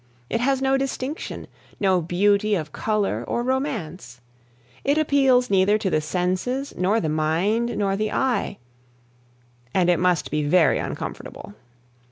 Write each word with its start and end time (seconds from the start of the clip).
It 0.31 0.41
has 0.41 0.63
no 0.63 0.77
distinction, 0.79 1.45
no 1.79 2.01
beauty 2.01 2.55
of 2.55 2.71
color 2.71 3.23
or 3.27 3.43
romance; 3.43 4.19
it 4.83 4.97
appeals 4.97 5.51
neither 5.51 5.77
to 5.77 5.91
the 5.91 6.01
senses, 6.01 6.73
nor 6.75 6.99
the 6.99 7.07
mind, 7.07 7.77
nor 7.77 7.95
the 7.95 8.11
eye, 8.11 8.57
and 9.75 9.91
it 9.91 9.99
must 9.99 10.31
be 10.31 10.41
very 10.43 10.79
uncomfortable. 10.79 11.53